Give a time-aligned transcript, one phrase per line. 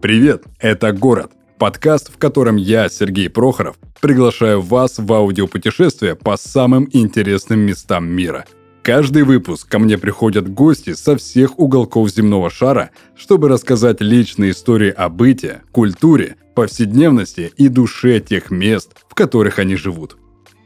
[0.00, 6.88] Привет, это «Город»– подкаст, в котором я, Сергей Прохоров, приглашаю вас в аудиопутешествие по самым
[6.92, 8.44] интересным местам мира.
[8.84, 14.90] Каждый выпуск ко мне приходят гости со всех уголков земного шара, чтобы рассказать личные истории
[14.90, 20.16] о быте, культуре, повседневности и душе тех мест, в которых они живут.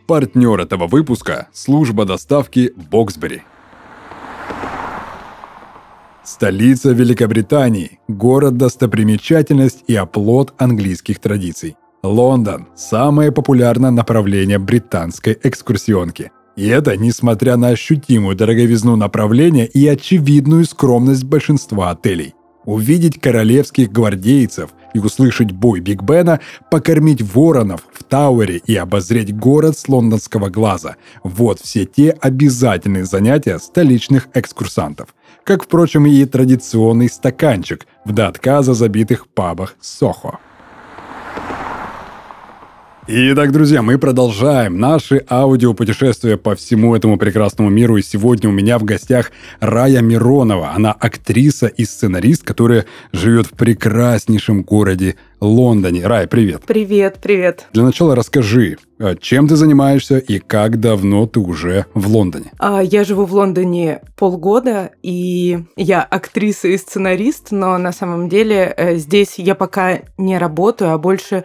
[0.06, 3.44] Партнер этого выпуска– служба доставки Боксбери–
[6.24, 11.76] Столица Великобритании, город-достопримечательность и оплот английских традиций.
[12.04, 16.30] Лондон– самое популярное направление британской экскурсионки.
[16.54, 22.34] И это несмотря на ощутимую дороговизну направления и очевидную скромность большинства отелей.
[22.66, 26.38] Увидеть королевских гвардейцев и услышать бой Биг Бена,
[26.70, 33.58] покормить воронов в Тауэре и обозреть город с лондонского глаза– вот все те обязательные занятия
[33.58, 40.38] столичных экскурсантов– как, впрочем, и традиционный стаканчик в до отказа забитых пабах Сохо.
[43.08, 47.96] Итак, друзья, мы продолжаем наши аудиопутешествия по всему этому прекрасному миру.
[47.96, 50.70] И сегодня у меня в гостях Рая Миронова.
[50.70, 56.06] Она актриса и сценарист, которая живет в прекраснейшем городе Лондоне.
[56.06, 56.62] Рая, привет.
[56.64, 57.66] Привет, привет.
[57.72, 62.52] Для начала расскажи, а чем ты занимаешься и как давно ты уже в Лондоне?
[62.60, 68.72] А, я живу в Лондоне полгода, и я актриса и сценарист, но на самом деле
[68.76, 71.42] э, здесь я пока не работаю, а больше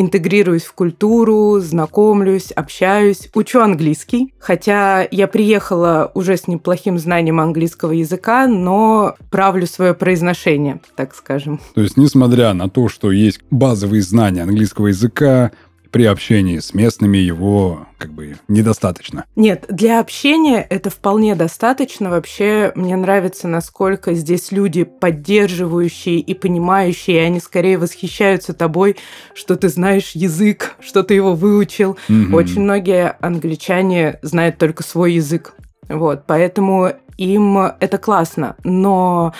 [0.00, 4.32] интегрируюсь в культуру, знакомлюсь, общаюсь, учу английский.
[4.38, 11.60] Хотя я приехала уже с неплохим знанием английского языка, но правлю свое произношение, так скажем.
[11.74, 15.50] То есть, несмотря на то, что есть базовые знания английского языка,
[15.90, 19.24] при общении с местными его как бы недостаточно.
[19.36, 22.10] Нет, для общения это вполне достаточно.
[22.10, 28.96] Вообще мне нравится, насколько здесь люди поддерживающие и понимающие, и они скорее восхищаются тобой,
[29.34, 31.98] что ты знаешь язык, что ты его выучил.
[32.08, 32.36] Угу.
[32.36, 35.54] Очень многие англичане знают только свой язык.
[35.88, 38.56] Вот, поэтому им это классно.
[38.62, 39.34] Но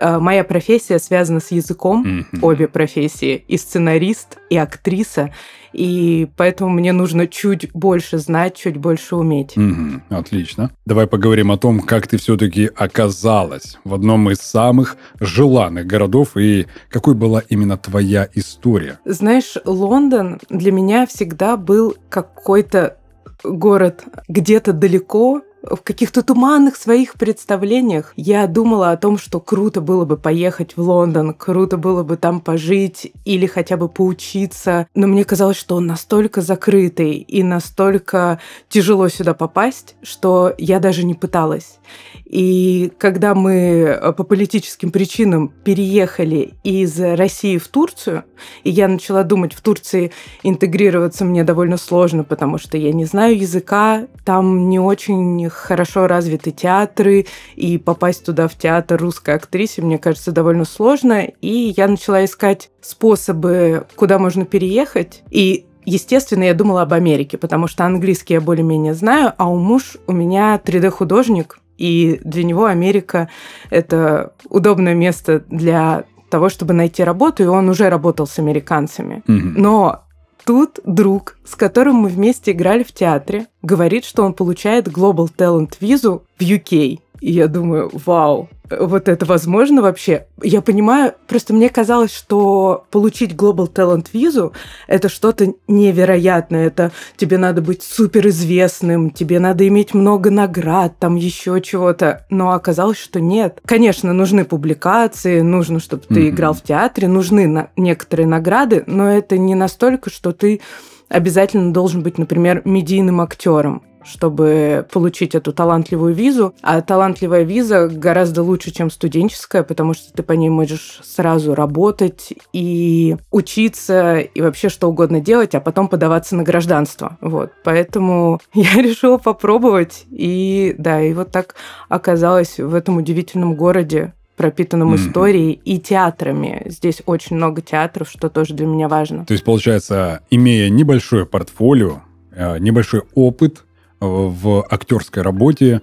[0.00, 2.38] моя профессия связана с языком, mm-hmm.
[2.42, 5.32] обе профессии, и сценарист, и актриса,
[5.72, 9.56] и поэтому мне нужно чуть больше знать, чуть больше уметь.
[9.56, 10.02] Mm-hmm.
[10.10, 10.70] Отлично.
[10.86, 16.66] Давай поговорим о том, как ты все-таки оказалась в одном из самых желанных городов и
[16.88, 18.98] какой была именно твоя история.
[19.04, 22.98] Знаешь, Лондон для меня всегда был какой-то
[23.42, 30.04] город где-то далеко, в каких-то туманных своих представлениях я думала о том, что круто было
[30.04, 34.86] бы поехать в Лондон, круто было бы там пожить или хотя бы поучиться.
[34.94, 41.04] Но мне казалось, что он настолько закрытый и настолько тяжело сюда попасть, что я даже
[41.04, 41.78] не пыталась.
[42.24, 48.24] И когда мы э, по политическим причинам переехали из России в Турцию,
[48.64, 50.10] и я начала думать, в Турции
[50.42, 56.50] интегрироваться мне довольно сложно, потому что я не знаю языка, там не очень хорошо развиты
[56.50, 57.26] театры,
[57.56, 61.24] и попасть туда в театр русской актрисе, мне кажется, довольно сложно.
[61.40, 65.22] И я начала искать способы, куда можно переехать.
[65.30, 69.98] И Естественно, я думала об Америке, потому что английский я более-менее знаю, а у муж
[70.06, 73.28] у меня 3D-художник, и для него Америка—
[73.70, 79.22] это удобное место для того, чтобы найти работу, и он уже работал с американцами.
[79.26, 79.52] Mm-hmm.
[79.56, 80.03] Но
[80.44, 85.76] Тут друг, с которым мы вместе играли в театре, говорит, что он получает Global Talent
[85.80, 87.00] визу в UK.
[87.20, 90.26] И я думаю, вау, вот это возможно вообще?
[90.42, 94.52] Я понимаю, просто мне казалось, что получить Global Talent визу—
[94.88, 96.66] это что-то невероятное.
[96.66, 102.26] Это тебе надо быть суперизвестным, тебе надо иметь много наград, там еще чего-то.
[102.30, 103.60] Но оказалось, что нет.
[103.64, 106.28] Конечно, нужны публикации, нужно, чтобы ты mm-hmm.
[106.30, 110.60] играл в театре, нужны на некоторые награды, но это не настолько, что ты
[111.08, 116.54] обязательно должен быть, например, медийным актером чтобы получить эту талантливую визу.
[116.62, 122.32] А талантливая виза гораздо лучше, чем студенческая, потому что ты по ней можешь сразу работать
[122.52, 127.16] и учиться, и вообще что угодно делать, а потом подаваться на гражданство.
[127.20, 127.52] Вот.
[127.64, 130.04] Поэтому я решила попробовать.
[130.10, 131.54] И да, и вот так
[131.88, 135.08] оказалась в этом удивительном городе, пропитанном mm-hmm.
[135.08, 136.62] историей и театрами.
[136.66, 139.24] Здесь очень много театров, что тоже для меня важно.
[139.24, 142.02] То есть, получается, имея небольшое портфолио,
[142.32, 143.64] э, небольшой опыт
[144.00, 145.82] в актерской работе,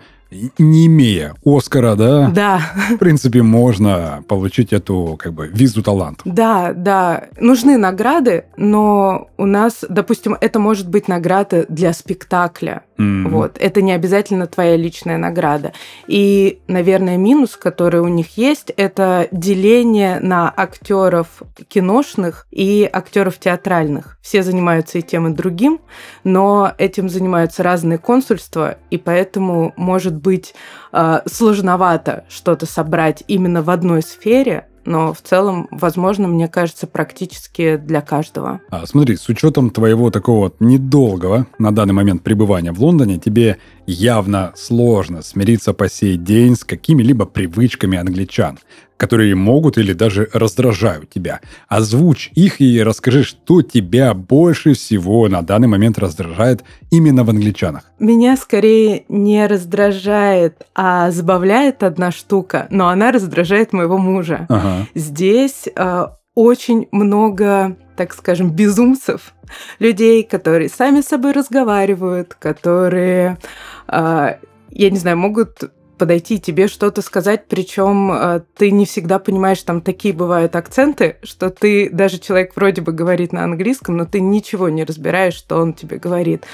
[0.57, 2.29] не имея Оскара, да?
[2.29, 2.61] Да.
[2.91, 6.21] В принципе, можно получить эту как бы визу таланта.
[6.25, 7.25] Да, да.
[7.39, 12.83] Нужны награды, но у нас, допустим, это может быть награда для спектакля.
[13.01, 13.29] Mm-hmm.
[13.29, 13.57] Вот.
[13.59, 15.73] Это не обязательно твоя личная награда.
[16.07, 24.17] И, наверное, минус, который у них есть, это деление на актеров киношных и актеров театральных.
[24.21, 25.81] Все занимаются и тем, и другим,
[26.23, 30.53] но этим занимаются разные консульства, и поэтому может быть
[30.91, 37.77] э, сложновато что-то собрать именно в одной сфере, но в целом, возможно, мне кажется, практически
[37.77, 38.61] для каждого.
[38.69, 44.53] А, смотри, с учетом твоего такого недолгого на данный момент пребывания в Лондоне, тебе явно
[44.55, 48.59] сложно смириться по сей день с какими-либо привычками англичан,
[49.01, 51.39] которые могут или даже раздражают тебя.
[51.67, 57.85] Озвучь их и расскажи, что тебя больше всего на данный момент раздражает именно в англичанах.
[57.97, 64.45] Меня скорее не раздражает, а забавляет одна штука, но она раздражает моего мужа.
[64.49, 64.85] Ага.
[64.93, 66.05] Здесь э,
[66.35, 69.33] очень много, так скажем, безумцев,
[69.79, 73.39] людей, которые сами с собой разговаривают, которые,
[73.87, 74.35] э,
[74.69, 75.71] я не знаю, могут
[76.01, 81.51] подойти тебе что-то сказать, причем э, ты не всегда понимаешь, там такие бывают акценты, что
[81.51, 85.73] ты, даже человек вроде бы говорит на английском, но ты ничего не разбираешь, что он
[85.73, 86.45] тебе говорит.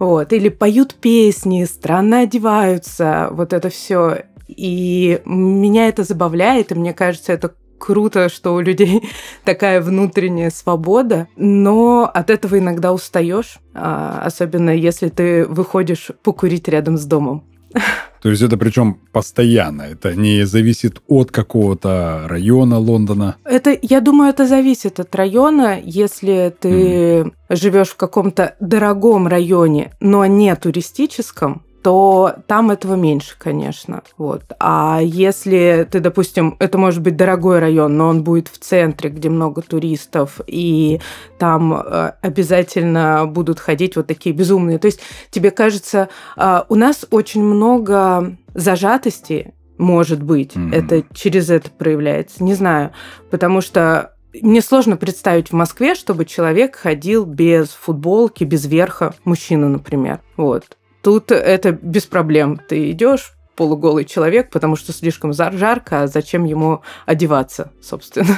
[0.00, 0.32] Вот.
[0.32, 4.24] Или поют песни, странно одеваются, вот это все.
[4.48, 9.08] И меня это забавляет, и мне кажется, это круто, что у людей
[9.44, 16.98] такая внутренняя свобода, но от этого иногда устаешь, а, особенно если ты выходишь покурить рядом
[16.98, 17.44] с домом.
[18.22, 23.36] То есть это причем постоянно, это не зависит от какого-то района Лондона?
[23.44, 25.78] Это, я думаю, это зависит от района.
[25.82, 27.32] Если ты mm.
[27.50, 34.02] живешь в каком-то дорогом районе, но не туристическом, то там этого меньше, конечно.
[34.18, 34.42] Вот.
[34.58, 39.28] А если ты, допустим, это может быть дорогой район, но он будет в центре, где
[39.28, 41.00] много туристов, и
[41.38, 44.80] там э, обязательно будут ходить вот такие безумные.
[44.80, 44.98] То есть
[45.30, 50.74] тебе кажется, э, у нас очень много зажатости, может быть, mm-hmm.
[50.74, 52.90] это через это проявляется, не знаю,
[53.30, 59.68] потому что мне сложно представить в Москве, чтобы человек ходил без футболки, без верха, мужчина,
[59.68, 60.20] например.
[60.36, 60.75] Вот.
[61.06, 62.60] Тут это без проблем.
[62.68, 68.36] Ты идешь, полуголый человек, потому что слишком жарко, а зачем ему одеваться, собственно?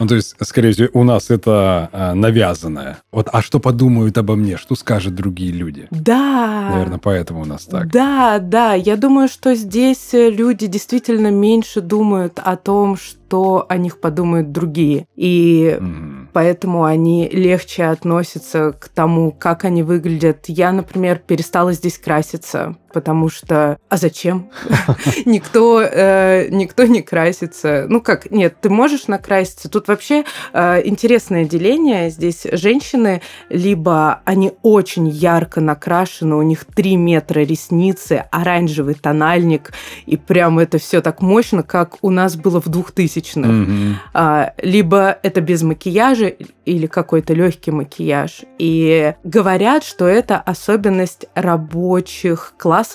[0.00, 2.98] Ну, то есть, скорее всего, у нас это а, навязанное.
[3.12, 4.56] Вот, а что подумают обо мне?
[4.56, 5.86] Что скажут другие люди?
[5.92, 6.70] Да.
[6.72, 7.88] Наверное, поэтому у нас так.
[7.92, 8.74] Да, да.
[8.74, 15.06] Я думаю, что здесь люди действительно меньше думают о том, что о них подумают другие.
[15.14, 16.17] И mm.
[16.38, 20.44] Поэтому они легче относятся к тому, как они выглядят.
[20.46, 23.78] Я, например, перестала здесь краситься, потому что...
[23.88, 24.50] А зачем?
[25.24, 27.86] Никто э, никто не красится.
[27.88, 29.68] Ну как, нет, ты можешь накраситься.
[29.68, 32.10] Тут вообще э, интересное деление.
[32.10, 39.72] Здесь женщины либо они очень ярко накрашены, у них 3 метра ресницы, оранжевый тональник,
[40.06, 43.50] и прям это все так мощно, как у нас было в 2000 тысячных.
[43.50, 43.94] Mm-hmm.
[44.14, 46.26] А, либо это без макияжа
[46.64, 48.42] или какой-то легкий макияж.
[48.58, 52.87] И говорят, что это особенность рабочих классов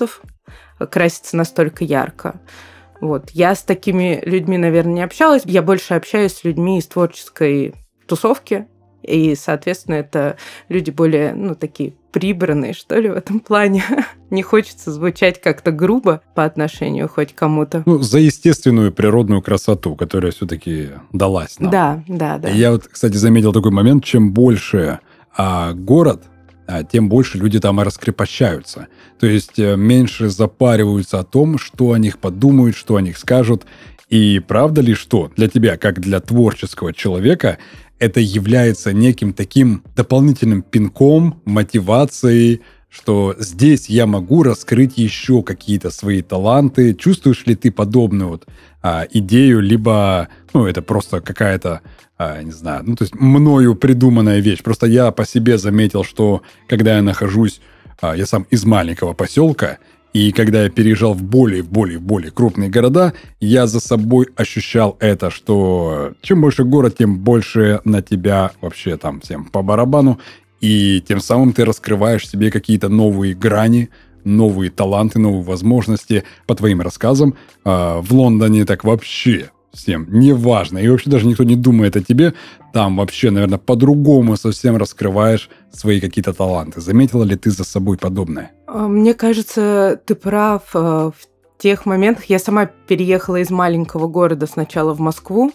[0.90, 2.42] краситься настолько ярко.
[3.02, 3.32] Вот.
[3.32, 5.44] Я с такими людьми, наверное, не общалась.
[5.46, 7.76] Я больше общаюсь с людьми из творческой
[8.08, 8.68] тусовки.
[9.02, 10.38] И, соответственно, это
[10.70, 13.84] люди более, ну, такие прибранные, что ли, в этом плане.
[14.30, 17.84] Не хочется звучать как-то грубо по отношению хоть кому-то.
[17.86, 21.72] Ну, за естественную природную красоту, которая все-таки далась нам.
[21.72, 22.50] Да, да, да.
[22.50, 25.00] Я вот, кстати, заметил такой момент, чем больше
[25.36, 26.24] а, город,
[26.92, 28.88] тем больше люди там и раскрепощаются.
[29.20, 33.66] То есть э, меньше запариваются о том, что о них подумают, что о них скажут.
[34.10, 37.58] И правда ли, что для тебя, как для творческого человека,
[38.00, 46.22] это является неким таким дополнительным пинком, мотивацией, что здесь я могу раскрыть еще какие-то свои
[46.22, 46.94] таланты.
[46.94, 48.46] Чувствуешь ли ты подобную вот
[48.84, 51.82] а, идею, либо, ну, это просто какая-то,
[52.13, 52.13] а,
[52.44, 54.62] не знаю, ну, то есть мною придуманная вещь.
[54.64, 57.62] Просто я по себе заметил, что когда я нахожусь,
[58.02, 59.80] а, я сам из маленького поселка,
[60.14, 65.32] и когда я переезжал в более, более, более крупные города, я за собой ощущал это,
[65.32, 70.20] что чем больше город, тем больше на тебя вообще там всем по барабану.
[70.62, 73.90] И тем самым ты раскрываешь себе какие-то новые грани,
[74.24, 76.24] новые таланты, новые возможности.
[76.46, 81.56] По твоим рассказам, а, в Лондоне так вообще всем, неважно, и вообще даже никто не
[81.56, 82.34] думает о тебе,
[82.74, 86.80] там вообще, наверное, по-другому совсем раскрываешь свои какие-то таланты.
[86.82, 88.52] Заметила ли ты за собой подобное?
[88.68, 91.14] А, мне кажется, ты прав э, в
[91.58, 92.26] тех моментах.
[92.26, 95.52] Я сама переехала из маленького города сначала в Москву,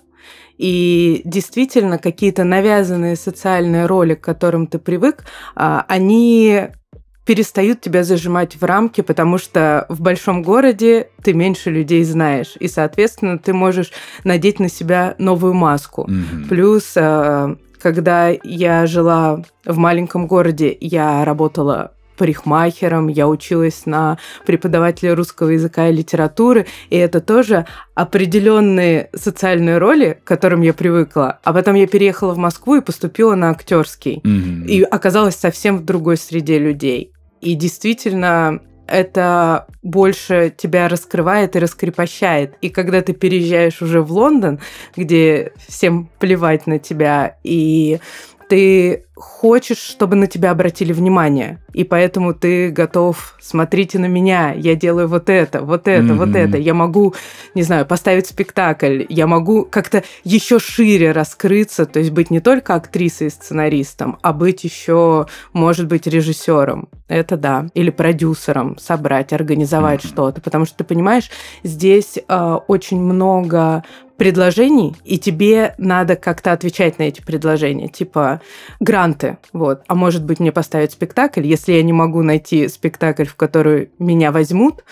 [0.57, 6.69] и действительно, какие-то навязанные социальные роли, к которым ты привык, а, они
[7.29, 12.69] перестают тебя зажимать в рамки, потому что в большом городе ты меньше людей знаешь, и,
[12.69, 13.93] соответственно, ты можешь
[14.25, 16.09] надеть на себя новую маску.
[16.09, 16.49] Mm-hmm.
[16.49, 24.17] Плюс, э, когда я жила в маленьком городе, я работала парикмахером, я училась на
[24.47, 31.41] преподавателя русского языка и литературы, и это тоже определенные социальные роли, к которым я привыкла.
[31.45, 34.23] А потом я переехала в Москву и поступила на актерский.
[34.25, 34.67] Mm-hmm.
[34.67, 37.13] И оказалась совсем в другой среде людей.
[37.41, 42.55] И действительно, это больше тебя раскрывает и раскрепощает.
[42.61, 44.61] И когда ты переезжаешь уже в Лондон,
[44.97, 48.01] где всем плевать на тебя, и
[48.49, 54.75] ты хочешь, чтобы на тебя обратили внимание, и поэтому ты готов, смотрите на меня, я
[54.75, 56.17] делаю вот это, вот это, mm-hmm.
[56.17, 57.15] вот это, я могу,
[57.55, 62.75] не знаю, поставить спектакль, я могу как-то еще шире раскрыться, то есть быть не только
[62.75, 70.05] актрисой и сценаристом, а быть еще, может быть, режиссером, это да, или продюсером, собрать, организовать
[70.05, 70.09] mm-hmm.
[70.09, 71.31] что-то, потому что ты понимаешь,
[71.65, 73.83] здесь э, очень много
[74.19, 78.43] предложений, и тебе надо как-то отвечать на эти предложения, типа
[79.09, 79.83] гранты, вот.
[79.87, 84.33] А может быть мне поставить спектакль, если я не могу найти спектакль, в который меня
[84.33, 84.85] возьмут,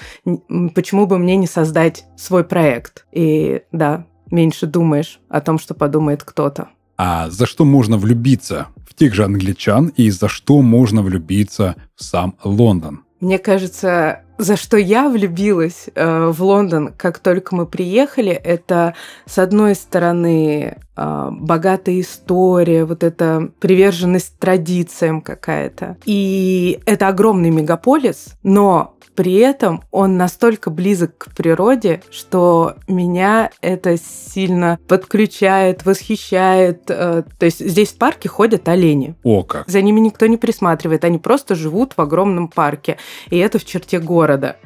[0.75, 3.07] почему бы мне не создать свой проект?
[3.13, 6.69] И да, меньше думаешь о том, что подумает кто-то.
[6.99, 12.03] А за что можно влюбиться в тех же англичан и за что можно влюбиться в
[12.03, 13.03] сам Лондон?
[13.21, 18.95] Мне кажется, за что я влюбилась э, в Лондон, как только мы приехали, это,
[19.25, 25.97] с одной стороны, богатая история, вот эта приверженность традициям какая-то.
[26.05, 33.97] И это огромный мегаполис, но при этом он настолько близок к природе, что меня это
[33.97, 36.83] сильно подключает, восхищает.
[36.89, 39.17] Э, то есть здесь в парке ходят олени.
[39.25, 39.69] О, как.
[39.69, 42.99] За ними никто не присматривает, они просто живут в огромном парке.
[43.31, 44.57] И это в черте города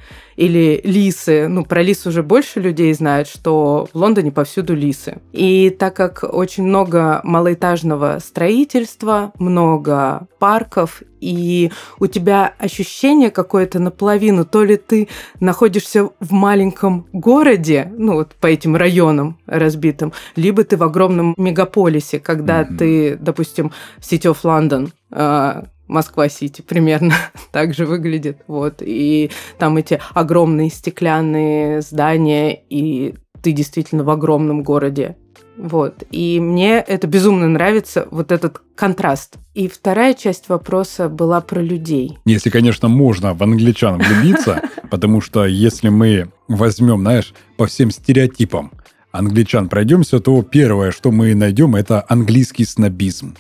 [0.41, 1.49] или лисы.
[1.49, 5.21] Ну, про лис уже больше людей знают, что в Лондоне повсюду лисы.
[5.33, 14.47] И так как очень много малоэтажного строительства, много парков, и у тебя ощущение какое-то наполовину,
[14.47, 15.09] то ли ты
[15.41, 22.19] находишься в маленьком городе, ну вот по этим районам разбитым, либо ты в огромном мегаполисе,
[22.19, 22.77] когда mm-hmm.
[22.79, 27.15] ты, допустим, в City of London, а, Москва-Сити примерно
[27.53, 28.39] так же выглядит.
[28.47, 28.77] Вот.
[28.81, 35.17] И там эти огромные стеклянные здания, и ты действительно в огромном городе.
[35.57, 36.05] Вот.
[36.11, 39.35] И мне это безумно нравится, вот этот контраст.
[39.55, 42.19] И вторая часть вопроса была про людей.
[42.25, 48.73] Если, конечно, можно в англичан влюбиться, потому что если мы возьмем, знаешь, по всем стереотипам
[49.13, 53.35] англичан пройдемся, то первое, что мы найдем, это английский снобизм.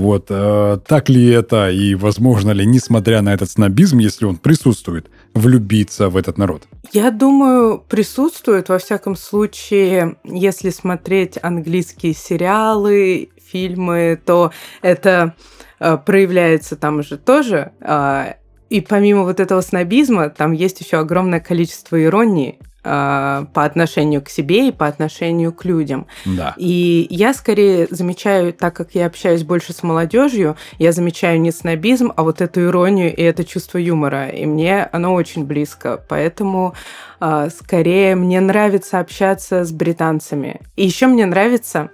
[0.00, 5.10] Вот э, так ли это и возможно ли, несмотря на этот снобизм, если он присутствует,
[5.34, 6.62] влюбиться в этот народ?
[6.90, 8.70] Я думаю, присутствует.
[8.70, 15.34] Во всяком случае, если смотреть английские сериалы, фильмы, то это
[15.78, 17.72] э, проявляется там же тоже.
[17.80, 18.36] Э,
[18.70, 22.58] и помимо вот этого снобизма, там есть еще огромное количество иронии.
[22.82, 26.06] А, по отношению к себе и по отношению к людям.
[26.24, 26.54] Да.
[26.56, 32.10] И я скорее замечаю, так как я общаюсь больше с молодежью, я замечаю не снобизм,
[32.16, 34.28] а вот эту иронию и это чувство юмора.
[34.28, 36.02] И мне оно очень близко.
[36.08, 36.74] Поэтому
[37.18, 40.60] а, скорее мне нравится общаться с британцами.
[40.76, 41.90] И еще мне нравится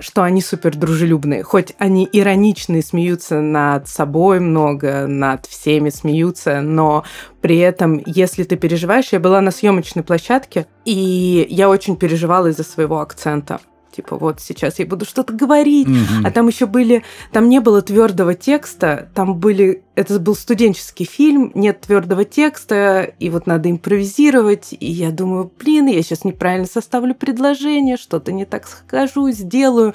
[0.00, 1.42] что они супер дружелюбные.
[1.42, 7.04] Хоть они ироничные, смеются над собой много, над всеми смеются, но
[7.40, 12.64] при этом, если ты переживаешь, я была на съемочной площадке, и я очень переживала из-за
[12.64, 13.60] своего акцента
[13.92, 16.22] типа вот сейчас я буду что-то говорить, mm-hmm.
[16.24, 21.52] а там еще были, там не было твердого текста, там были, это был студенческий фильм,
[21.54, 27.14] нет твердого текста, и вот надо импровизировать, и я думаю, блин, я сейчас неправильно составлю
[27.14, 29.94] предложение, что-то не так скажу, сделаю,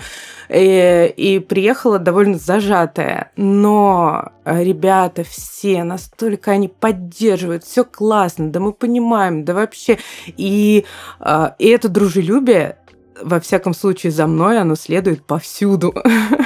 [0.49, 8.59] и, э, и приехала довольно зажатая, но ребята все настолько они поддерживают, все классно, да
[8.59, 10.85] мы понимаем, да вообще, и,
[11.19, 12.77] а, и это дружелюбие
[13.21, 15.93] во всяком случае, за мной оно следует повсюду.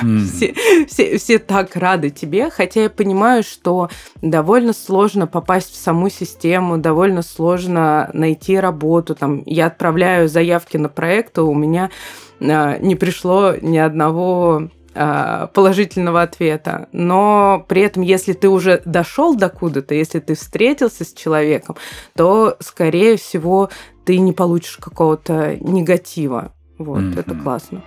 [0.02, 0.26] Mm.
[0.26, 0.56] все,
[0.88, 3.90] все, все так рады тебе, хотя я понимаю, что
[4.22, 9.16] довольно сложно попасть в саму систему, довольно сложно найти работу.
[9.16, 11.92] Там, я отправляю заявки на проекты, у меня
[12.40, 16.90] а, не пришло ни одного а, положительного ответа.
[16.92, 21.78] Но при этом, если ты уже дошел до куда-то, если ты встретился с человеком,
[22.16, 23.70] то, скорее всего,
[24.06, 26.54] ты не получишь какого-то негатива.
[26.82, 27.20] Вот, mm-hmm.
[27.20, 27.84] это классно.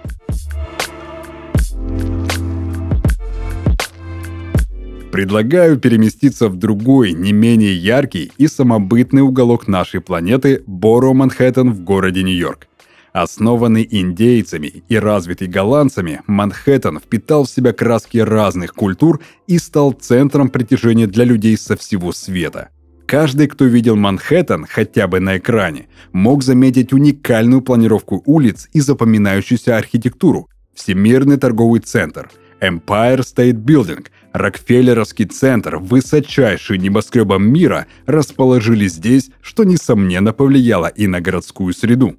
[5.11, 11.81] Предлагаю переместиться в другой, не менее яркий и самобытный уголок нашей планеты Боро Манхэттен в
[11.81, 12.67] городе Нью-Йорк.
[13.13, 20.49] Основанный индейцами и развитый голландцами, Манхэттен впитал в себя краски разных культур и стал центром
[20.49, 22.71] притяжения для людей со всего света.
[23.15, 29.79] Каждый, кто видел Манхэттен хотя бы на экране, мог заметить уникальную планировку улиц и запоминающуюся
[29.79, 30.49] архитектуру.
[30.75, 32.29] Всемирный торговый центр,
[32.61, 41.21] Empire State Building, Рокфеллеровский центр, высочайшие небоскребы мира расположились здесь, что несомненно повлияло и на
[41.21, 42.17] городскую среду.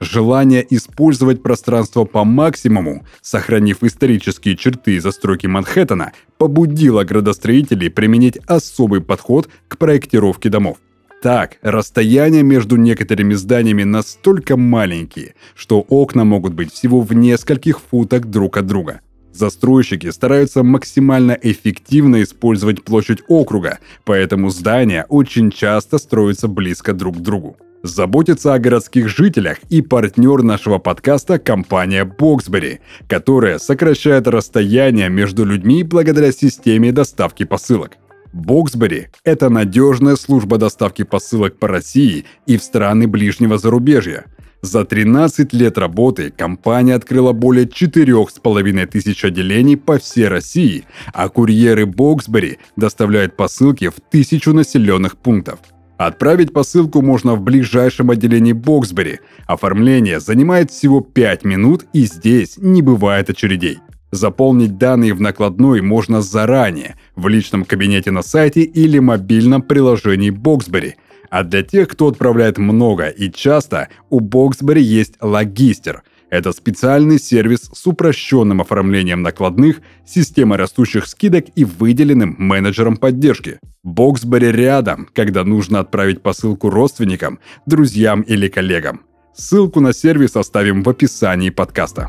[0.00, 9.48] Желание использовать пространство по максимуму, сохранив исторические черты застройки Манхэттена, побудило градостроителей применить особый подход
[9.68, 10.78] к проектировке домов.
[11.20, 18.26] Так, расстояния между некоторыми зданиями настолько маленькие, что окна могут быть всего в нескольких футах
[18.26, 19.00] друг от друга.
[19.32, 27.20] Застройщики стараются максимально эффективно использовать площадь округа, поэтому здания очень часто строятся близко друг к
[27.20, 35.44] другу заботится о городских жителях и партнер нашего подкаста– компания Boxberry, которая сокращает расстояние между
[35.44, 37.92] людьми благодаря системе доставки посылок.
[38.34, 44.24] Boxberry– это надежная служба доставки посылок по России и в страны ближнего зарубежья.
[44.60, 51.84] За 13 лет работы компания открыла более 4,5 тысяч отделений по всей России, а курьеры
[51.84, 55.60] Boxberry доставляют посылки в тысячу населенных пунктов–
[55.98, 59.18] Отправить посылку можно в ближайшем отделении Боксбери.
[59.48, 63.78] Оформление занимает всего 5 минут и здесь не бывает очередей.
[64.12, 70.94] Заполнить данные в накладной можно заранее, в личном кабинете на сайте или мобильном приложении Боксбери.
[71.30, 77.70] А для тех, кто отправляет много и часто, у Боксбери есть логистер– это специальный сервис
[77.72, 83.58] с упрощенным оформлением накладных, системой растущих скидок и выделенным менеджером поддержки.
[83.82, 89.00] Боксбери рядом, когда нужно отправить посылку родственникам, друзьям или коллегам.
[89.34, 92.08] Ссылку на сервис оставим в описании подкаста.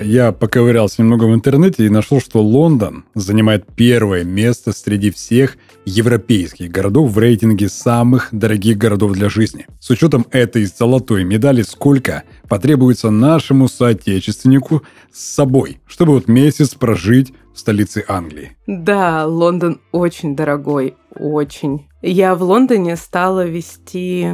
[0.00, 6.70] Я поковырялся немного в интернете и нашел, что Лондон занимает первое место среди всех европейских
[6.70, 9.66] городов в рейтинге самых дорогих городов для жизни.
[9.80, 17.32] С учетом этой золотой медали, сколько потребуется нашему соотечественнику с собой, чтобы вот месяц прожить
[17.54, 18.56] в столице Англии?
[18.66, 21.86] Да, Лондон очень дорогой, очень.
[22.02, 24.28] Я в Лондоне стала вести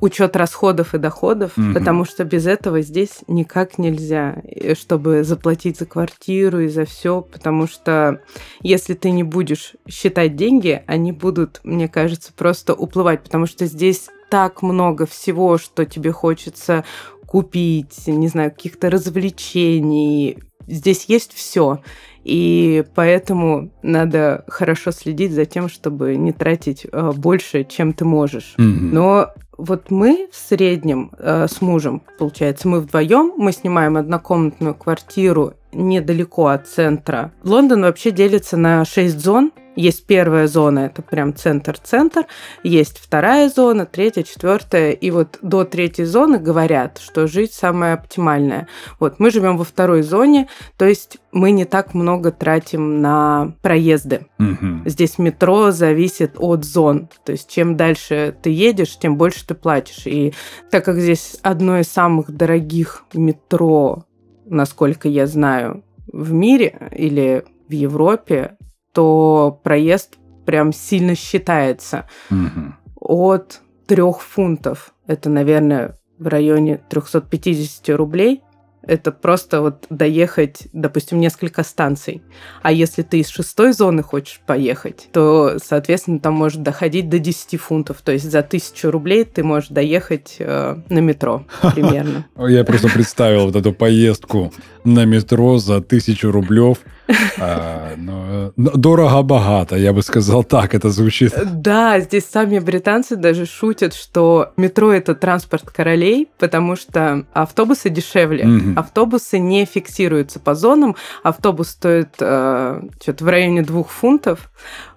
[0.00, 1.74] учет расходов и доходов, угу.
[1.74, 4.42] потому что без этого здесь никак нельзя,
[4.74, 8.20] чтобы заплатить за квартиру и за все, потому что
[8.60, 14.08] если ты не будешь считать деньги, они будут, мне кажется, просто уплывать, потому что здесь
[14.30, 16.84] так много всего, что тебе хочется
[17.26, 20.38] купить, не знаю, каких-то развлечений.
[20.66, 21.82] Здесь есть все.
[22.24, 28.54] И поэтому надо хорошо следить за тем, чтобы не тратить э, больше, чем ты можешь.
[28.58, 28.88] Mm-hmm.
[28.92, 29.28] Но
[29.58, 36.46] вот мы в среднем э, с мужем, получается, мы вдвоем, мы снимаем однокомнатную квартиру недалеко
[36.46, 37.32] от центра.
[37.42, 39.52] Лондон вообще делится на 6 зон.
[39.78, 42.26] Есть первая зона, это прям центр-центр.
[42.64, 44.90] Есть вторая зона, третья, четвертая.
[44.90, 48.66] И вот до третьей зоны говорят, что жить самое оптимальное.
[48.98, 54.26] Вот мы живем во второй зоне, то есть мы не так много тратим на проезды.
[54.40, 54.82] Угу.
[54.86, 57.08] Здесь метро зависит от зон.
[57.24, 60.06] То есть чем дальше ты едешь, тем больше ты платишь.
[60.06, 60.34] И
[60.72, 64.04] так как здесь одно из самых дорогих метро
[64.50, 68.56] насколько я знаю, в мире или в Европе,
[68.98, 72.08] то проезд прям сильно считается.
[72.32, 72.72] Угу.
[72.96, 78.42] От трех фунтов, это, наверное, в районе 350 рублей,
[78.82, 82.22] Это просто вот доехать, допустим, несколько станций.
[82.60, 87.60] А если ты из шестой зоны хочешь поехать, то, соответственно, там может доходить до 10
[87.60, 87.98] фунтов.
[88.02, 92.26] То есть за тысячу рублей ты можешь доехать э, на метро примерно.
[92.36, 96.78] Я просто представил вот эту поездку на метро за тысячу рублев.
[97.40, 101.32] А, но, дорого-богато, я бы сказал так, это звучит.
[101.46, 108.44] Да, здесь сами британцы даже шутят, что метро это транспорт королей, потому что автобусы дешевле.
[108.46, 108.78] Угу.
[108.80, 110.96] Автобусы не фиксируются по зонам.
[111.22, 114.50] Автобус стоит э, что-то в районе двух фунтов.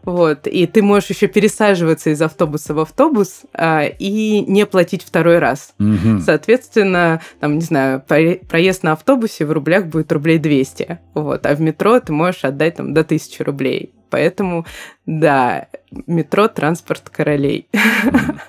[0.04, 5.38] Вот, и ты можешь еще пересаживаться из автобуса в автобус а, и не платить второй
[5.38, 5.74] раз.
[5.80, 6.22] Угу.
[6.26, 11.00] Соответственно, там, не знаю, проезд на автобусе в рублях будет рублей 200.
[11.14, 13.94] Вот, а в метро ты можешь отдать там до 1000 рублей.
[14.12, 14.66] Поэтому,
[15.06, 15.68] да,
[16.06, 17.68] метро– транспорт королей.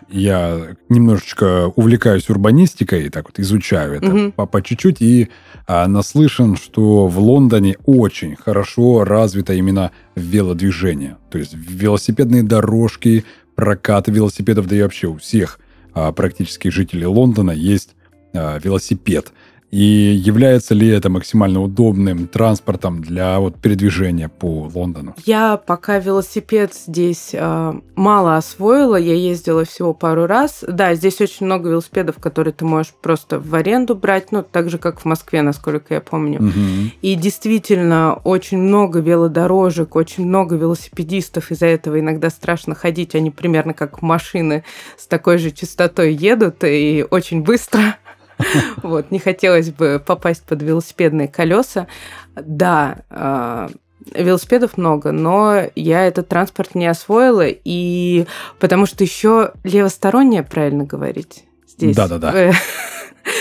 [0.08, 4.32] Я немножечко увлекаюсь урбанистикой, так вот изучаю это угу.
[4.32, 5.28] по, по чуть-чуть, и
[5.68, 11.16] а, наслышан, что в Лондоне очень хорошо развито именно велодвижение.
[11.30, 15.60] То есть велосипедные дорожки, прокат велосипедов, да и вообще у всех
[15.94, 17.94] а, практически жителей Лондона есть
[18.34, 19.32] а, велосипед.
[19.72, 25.14] И является ли это максимально удобным транспортом для вот передвижения по Лондону?
[25.24, 30.62] Я пока велосипед здесь э, мало освоила, я ездила всего пару раз.
[30.68, 34.76] Да, здесь очень много велосипедов, которые ты можешь просто в аренду брать, ну, так же,
[34.76, 36.40] как в Москве, насколько я помню.
[36.40, 36.90] Угу.
[37.00, 43.72] И действительно, очень много велодорожек, очень много велосипедистов, из-за этого иногда страшно ходить, они примерно
[43.72, 44.64] как машины
[44.98, 47.96] с такой же частотой едут и очень быстро.
[48.82, 51.86] Вот, не хотелось бы попасть под велосипедные колеса.
[52.34, 53.68] Да, а,
[54.14, 58.26] велосипедов много, но я этот транспорт не освоила, и
[58.58, 61.96] потому что еще левосторонняя, правильно говорить, здесь.
[61.96, 62.30] Да-да-да.
[62.30, 62.54] У меня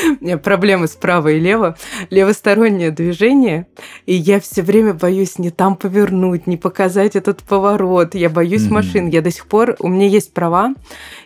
[0.44, 1.78] проблемы справа и лево.
[2.10, 3.68] Левостороннее движение,
[4.06, 8.16] и я все время боюсь не там повернуть, не показать этот поворот.
[8.16, 8.74] Я боюсь mm-hmm.
[8.74, 9.08] машин.
[9.08, 9.76] Я до сих пор...
[9.80, 10.74] У меня есть права,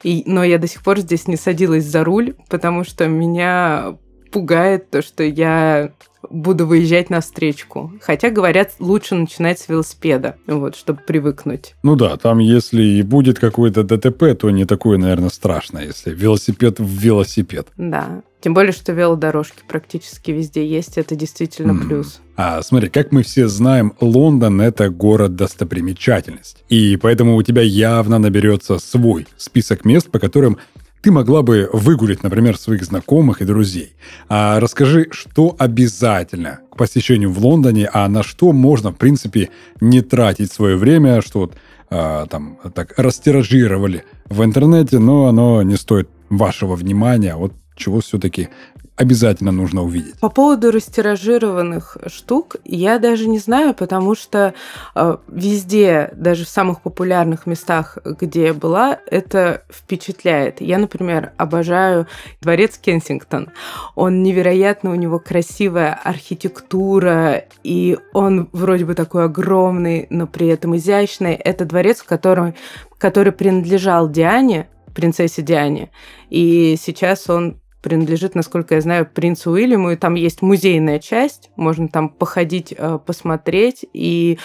[0.03, 3.97] и, но я до сих пор здесь не садилась за руль, потому что меня
[4.31, 5.91] пугает то, что я
[6.29, 7.93] буду выезжать на встречку.
[8.01, 11.75] Хотя, говорят, лучше начинать с велосипеда, вот, чтобы привыкнуть.
[11.83, 16.79] Ну да, там если и будет какой-то ДТП, то не такое, наверное, страшно, если велосипед
[16.79, 17.67] в велосипед.
[17.77, 18.23] Да.
[18.41, 21.87] Тем более, что велодорожки практически везде есть, это действительно mm.
[21.87, 22.21] плюс.
[22.35, 26.63] А смотри, как мы все знаем, Лондон– это город-достопримечательность.
[26.69, 30.59] И поэтому у тебя явно наберется свой список мест, по которым
[31.05, 33.93] ты могла бы выгулить, например, своих знакомых и друзей.
[34.27, 40.01] А расскажи, что обязательно к посещению в Лондоне, а на что можно, в принципе, не
[40.01, 41.53] тратить свое время, что вот,
[41.91, 47.35] а, там так растиражировали в интернете, но оно не стоит вашего внимания.
[47.35, 48.49] Вот чего все-таки
[48.95, 50.17] обязательно нужно увидеть.
[50.19, 54.53] По поводу растиражированных штук я даже не знаю, потому что
[54.95, 60.61] э, везде, даже в самых популярных местах, где я была, это впечатляет.
[60.61, 62.07] Я, например, обожаю
[62.41, 63.51] дворец Кенсингтон.
[63.95, 70.77] Он невероятно, у него красивая архитектура, и он вроде бы такой огромный, но при этом
[70.77, 71.33] изящный.
[71.33, 72.55] Это дворец, который,
[72.97, 75.91] который принадлежал Диане, принцессе Диане.
[76.29, 81.87] И сейчас он принадлежит, насколько я знаю, принцу Уильяму, и там есть музейная часть, можно
[81.87, 84.39] там походить, э, посмотреть, и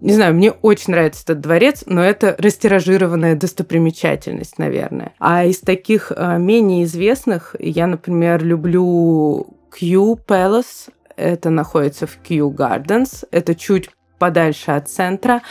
[0.00, 5.12] не знаю, мне очень нравится этот дворец, но это растиражированная достопримечательность, наверное.
[5.18, 10.88] А из таких э, менее известных я, например, люблю Kew Palace.
[11.14, 13.26] Это находится в Kew Gardens.
[13.30, 15.42] Это чуть подальше от центра.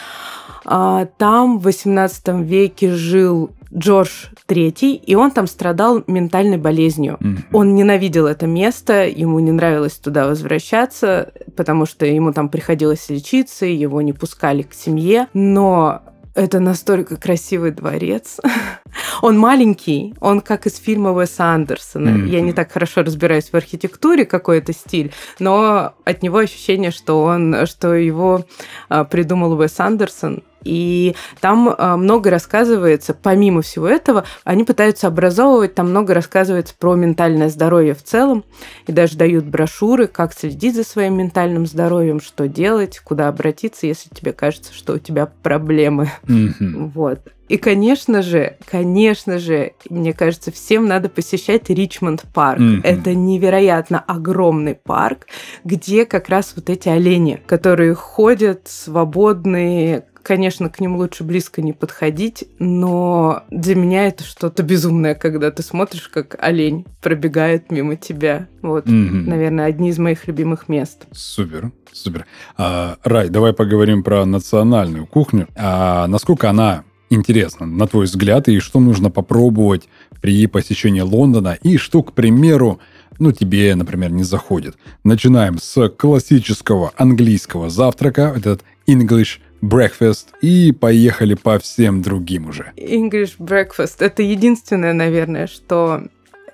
[0.65, 7.17] А, там в XVIII веке жил Джордж III, и он там страдал ментальной болезнью.
[7.19, 7.43] Mm-hmm.
[7.53, 13.65] Он ненавидел это место, ему не нравилось туда возвращаться, потому что ему там приходилось лечиться,
[13.65, 15.27] его не пускали к семье.
[15.33, 16.01] Но
[16.35, 18.39] это настолько красивый дворец.
[19.21, 22.09] он маленький, он как из фильма Уэса Андерсона.
[22.09, 22.27] Mm-hmm.
[22.27, 27.23] Я не так хорошо разбираюсь в архитектуре, какой это стиль, но от него ощущение, что
[27.23, 28.45] он, что его
[28.89, 30.43] а, придумал Уэс Андерсон.
[30.63, 36.95] И там а, много рассказывается, помимо всего этого, они пытаются образовывать, там много рассказывается про
[36.95, 38.43] ментальное здоровье в целом,
[38.87, 44.09] и даже дают брошюры, как следить за своим ментальным здоровьем, что делать, куда обратиться, если
[44.09, 46.09] тебе кажется, что у тебя проблемы.
[46.27, 46.91] Mm-hmm.
[46.93, 47.21] Вот.
[47.51, 52.61] И, конечно же, конечно же, мне кажется, всем надо посещать Ричмонд парк.
[52.61, 52.81] Mm-hmm.
[52.81, 55.27] Это невероятно огромный парк,
[55.65, 61.73] где как раз вот эти олени, которые ходят свободные, конечно, к ним лучше близко не
[61.73, 68.47] подходить, но для меня это что-то безумное, когда ты смотришь, как олень пробегает мимо тебя.
[68.61, 69.27] Вот, mm-hmm.
[69.27, 71.05] наверное, одни из моих любимых мест.
[71.11, 72.25] Супер, супер.
[72.57, 75.47] А, Рай, давай поговорим про национальную кухню.
[75.55, 79.87] А насколько она интересна, на твой взгляд, и что нужно попробовать
[80.21, 82.79] при посещении Лондона, и что, к примеру,
[83.19, 84.77] ну, тебе, например, не заходит.
[85.03, 92.71] Начинаем с классического английского завтрака, этот English breakfast, и поехали по всем другим уже.
[92.77, 96.03] English breakfast– это единственное, наверное, что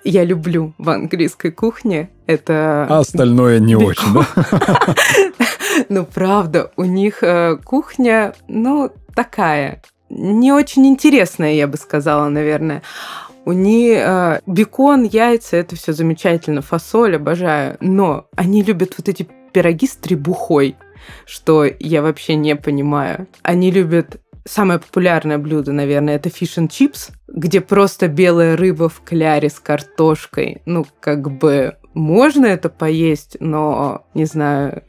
[0.04, 2.10] я люблю в английской кухне.
[2.26, 2.86] Это...
[2.88, 4.94] А остальное не очень, да?
[5.88, 12.82] Ну, правда, у них э, кухня, ну, такая, не очень интересная, я бы сказала, наверное.
[13.44, 17.76] У них э, бекон, яйца, это все замечательно, фасоль, обожаю.
[17.80, 20.76] Но они любят вот эти пироги с требухой,
[21.26, 23.26] что я вообще не понимаю.
[23.42, 29.02] Они любят самое популярное блюдо, наверное, это фиш and чипс, где просто белая рыба в
[29.04, 30.62] кляре с картошкой.
[30.64, 34.82] Ну, как бы можно это поесть, но, не знаю,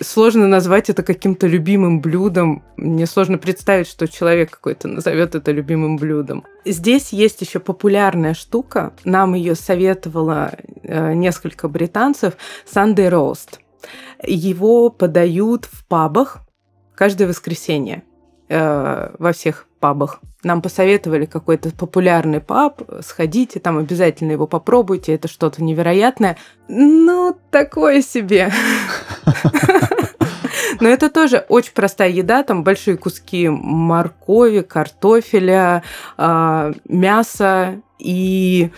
[0.00, 2.62] сложно назвать это каким-то любимым блюдом.
[2.76, 6.44] Мне сложно представить, что человек какой-то назовет это любимым блюдом.
[6.64, 8.92] Здесь есть еще популярная штука.
[9.04, 12.34] Нам ее советовало э, несколько британцев.
[12.72, 13.58] Sunday roast.
[14.22, 16.38] Его подают в пабах
[16.94, 18.04] каждое воскресенье
[18.48, 20.20] э, во всех пабах.
[20.44, 26.36] Нам посоветовали какой-то популярный паб, сходите, там обязательно его попробуйте, это что-то невероятное.
[26.68, 28.52] Ну, такое себе.
[30.80, 35.82] Но это тоже очень простая еда, там большие куски моркови, картофеля,
[36.18, 38.70] э, мяса и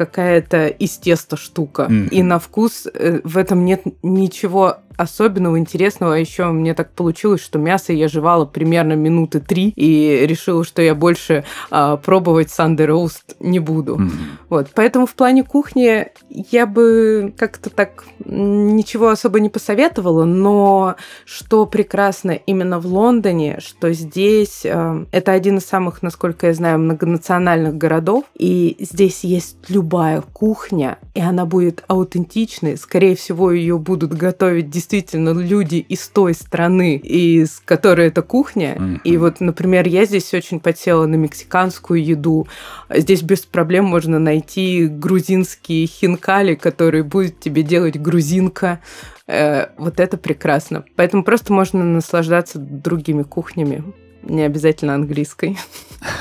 [0.00, 1.82] какая-то из теста штука.
[1.82, 2.08] Mm-hmm.
[2.08, 6.14] И на вкус э, в этом нет ничего особенного, интересного.
[6.14, 10.82] А еще мне так получилось, что мясо я жевала примерно минуты три и решила, что
[10.82, 13.10] я больше а, пробовать Sunday
[13.40, 13.96] не буду.
[13.96, 14.10] Mm-hmm.
[14.50, 21.66] Вот, поэтому в плане кухни я бы как-то так ничего особо не посоветовала, но что
[21.66, 27.76] прекрасно именно в Лондоне, что здесь а, это один из самых, насколько я знаю, многонациональных
[27.76, 32.76] городов, и здесь есть любая кухня, и она будет аутентичной.
[32.76, 38.74] Скорее всего, ее будут готовить действительно действительно люди из той страны, из которой эта кухня.
[38.74, 39.00] Mm-hmm.
[39.04, 42.48] И вот, например, я здесь очень подсела на мексиканскую еду.
[42.92, 48.80] Здесь без проблем можно найти грузинские хинкали, которые будет тебе делать грузинка.
[49.28, 50.84] Э, вот это прекрасно.
[50.96, 53.84] Поэтому просто можно наслаждаться другими кухнями,
[54.24, 55.56] не обязательно английской.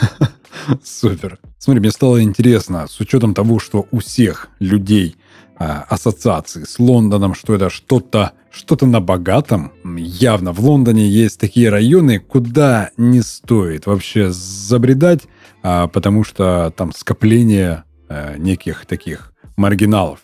[0.84, 1.40] Супер.
[1.58, 5.16] Смотри, мне стало интересно, с учетом того, что у всех людей
[5.56, 9.72] а, ассоциации с Лондоном, что это что-то что-то на богатом.
[9.98, 15.22] Явно в Лондоне есть такие районы, куда не стоит вообще забредать,
[15.64, 20.20] а, потому что там скопление а, неких таких маргиналов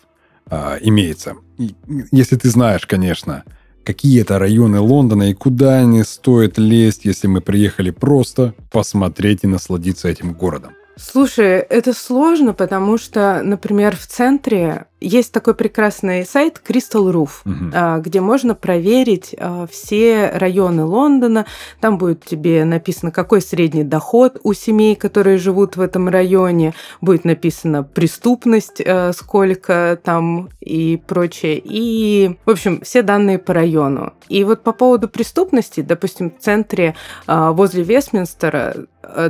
[0.48, 1.34] а, имеется.
[1.58, 1.74] И,
[2.10, 3.44] если ты знаешь, конечно,
[3.84, 9.46] какие это районы Лондона и куда не стоит лезть, если мы приехали просто посмотреть и
[9.46, 10.72] насладиться этим городом.
[10.98, 18.02] Слушай, это сложно, потому что, например, в центре есть такой прекрасный сайт Crystal Roof, угу.
[18.02, 21.46] где можно проверить а, все районы Лондона.
[21.80, 26.74] Там будет тебе написано, какой средний доход у семей, которые живут в этом районе.
[27.00, 31.60] Будет написано преступность, а, сколько там и прочее.
[31.62, 34.12] И, в общем, все данные по району.
[34.28, 38.86] И вот по поводу преступности, допустим, в центре возле Вестминстера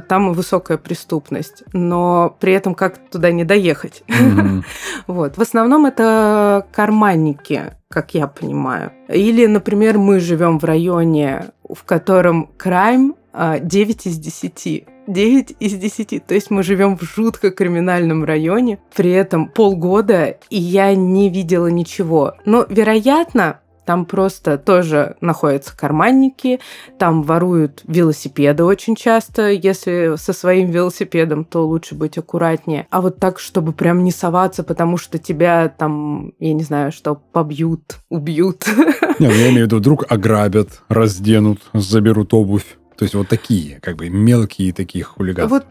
[0.08, 4.02] там высокая преступность, но при этом как туда не доехать.
[4.08, 4.64] Mm-hmm.
[5.06, 5.36] вот.
[5.36, 8.92] В основном это карманники, как я понимаю.
[9.08, 14.86] Или, например, мы живем в районе, в котором крайм 9 из 10.
[15.06, 16.26] 9 из 10.
[16.26, 21.68] То есть мы живем в жутко криминальном районе, при этом полгода, и я не видела
[21.68, 22.34] ничего.
[22.44, 26.60] Но, вероятно, там просто тоже находятся карманники,
[26.98, 29.50] там воруют велосипеды очень часто.
[29.50, 32.86] Если со своим велосипедом, то лучше быть аккуратнее.
[32.90, 37.14] А вот так, чтобы прям не соваться, потому что тебя там, я не знаю, что
[37.14, 38.64] побьют, убьют.
[39.18, 42.76] Не, ну я имею в виду, вдруг ограбят, разденут, заберут обувь.
[42.98, 45.56] То есть вот такие, как бы мелкие такие хулиганства.
[45.56, 45.66] Вот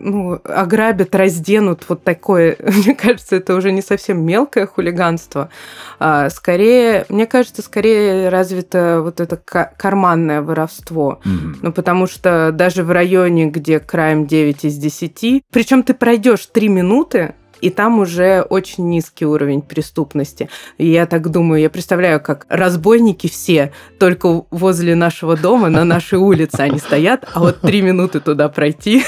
[0.00, 5.50] ну, ограбят, разденут, вот такое, мне кажется, это уже не совсем мелкое хулиганство.
[5.98, 11.20] А скорее, мне кажется, скорее развито вот это карманное воровство.
[11.24, 11.56] Mm-hmm.
[11.62, 16.68] Ну, потому что даже в районе, где крайм 9 из 10, причем ты пройдешь 3
[16.68, 20.48] минуты, и там уже очень низкий уровень преступности.
[20.78, 26.18] И я так думаю, я представляю, как разбойники все только возле нашего дома, на нашей
[26.18, 29.02] улице они стоят, а вот три минуты туда пройти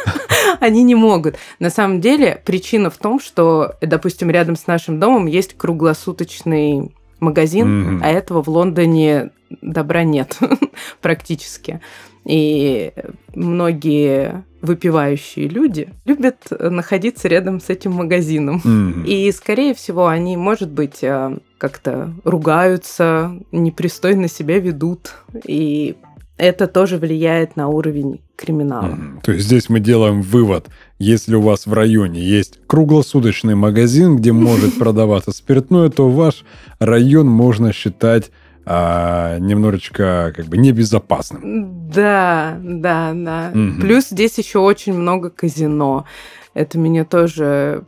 [0.60, 1.36] они не могут.
[1.58, 7.66] На самом деле причина в том, что, допустим, рядом с нашим домом есть круглосуточный магазин,
[7.66, 8.00] mm-hmm.
[8.02, 9.30] а этого в Лондоне
[9.62, 10.38] добра нет
[11.00, 11.80] практически.
[12.24, 12.92] И
[13.34, 18.60] многие выпивающие люди любят находиться рядом с этим магазином.
[18.64, 19.06] Mm-hmm.
[19.06, 25.14] И, скорее всего, они, может быть, э, как-то ругаются, непристойно себя ведут.
[25.46, 25.96] И
[26.36, 28.94] это тоже влияет на уровень криминала.
[28.94, 29.20] Mm-hmm.
[29.22, 30.66] То есть здесь мы делаем вывод.
[30.98, 36.44] Если у вас в районе есть круглосуточный магазин, где может продаваться спиртное, то ваш
[36.78, 38.30] район можно считать
[38.68, 41.88] а, немножечко как бы небезопасным.
[41.88, 43.52] Да, да, да.
[43.54, 43.80] Угу.
[43.80, 46.04] Плюс здесь еще очень много казино.
[46.52, 47.84] Это меня тоже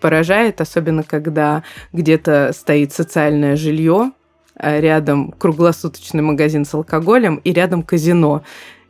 [0.00, 1.62] поражает, особенно когда
[1.92, 4.10] где-то стоит социальное жилье,
[4.56, 8.42] а рядом круглосуточный магазин с алкоголем и рядом казино.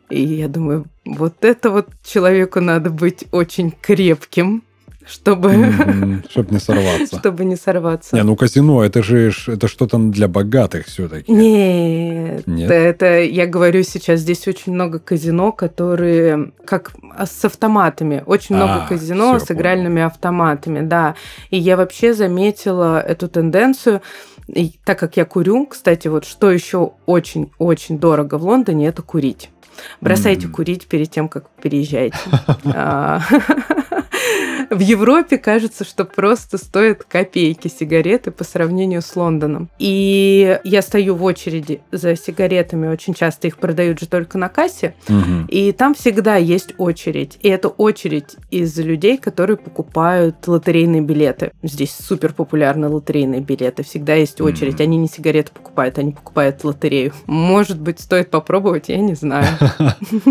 [0.09, 4.63] И я думаю, вот это вот человеку надо быть очень крепким,
[5.07, 5.49] чтобы...
[5.51, 6.29] Mm-hmm.
[6.31, 7.19] Чтобы не сорваться.
[7.19, 8.15] Чтобы не сорваться.
[8.15, 11.31] Не, ну казино, это же это что-то для богатых все-таки.
[11.31, 18.23] Нет, Нет, это я говорю сейчас, здесь очень много казино, которые как с автоматами.
[18.25, 20.07] Очень а, много казино с игральными понял.
[20.07, 21.15] автоматами, да.
[21.49, 24.01] И я вообще заметила эту тенденцию,
[24.47, 29.49] и так как я курю, кстати, вот что еще очень-очень дорого в Лондоне, это курить.
[30.01, 30.51] Бросайте mm.
[30.51, 32.17] курить перед тем, как переезжаете.
[34.69, 39.69] В Европе кажется, что просто стоят копейки сигареты по сравнению с Лондоном.
[39.79, 44.95] И я стою в очереди за сигаретами, очень часто их продают же только на кассе,
[45.07, 45.47] угу.
[45.47, 47.37] и там всегда есть очередь.
[47.41, 51.51] И это очередь из людей, которые покупают лотерейные билеты.
[51.63, 54.75] Здесь супер популярны лотерейные билеты, всегда есть очередь.
[54.75, 54.83] Угу.
[54.83, 57.13] Они не сигареты покупают, они покупают лотерею.
[57.25, 59.47] Может быть, стоит попробовать, я не знаю.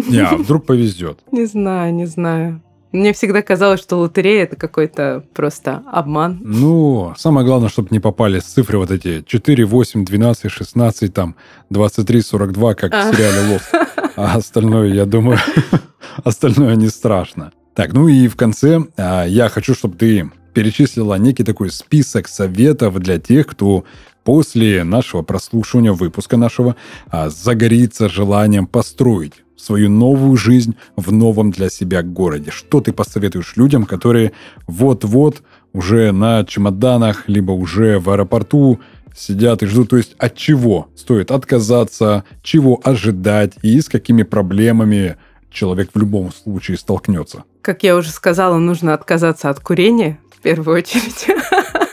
[0.08, 1.20] Не, а вдруг повезет?
[1.32, 2.60] Не знаю, не знаю.
[2.96, 6.40] Мне всегда казалось, что лотерея это какой-то просто обман.
[6.42, 11.36] Ну, самое главное, чтобы не попали цифры вот эти 4, 8, 12, 16, там,
[11.68, 13.70] 23, 42, как в сериале «Лост».
[14.16, 15.38] А остальное, я думаю,
[16.24, 17.52] остальное не страшно.
[17.74, 22.98] Так, ну и в конце а, я хочу, чтобы ты перечислила некий такой список советов
[22.98, 23.84] для тех, кто
[24.24, 26.76] после нашего прослушивания выпуска нашего
[27.10, 32.50] а, загорится желанием построить свою новую жизнь в новом для себя городе.
[32.50, 34.32] Что ты посоветуешь людям, которые
[34.66, 35.42] вот-вот
[35.72, 38.80] уже на чемоданах, либо уже в аэропорту
[39.16, 45.16] сидят и ждут, то есть от чего стоит отказаться, чего ожидать и с какими проблемами
[45.50, 47.44] человек в любом случае столкнется.
[47.62, 51.26] Как я уже сказала, нужно отказаться от курения в первую очередь.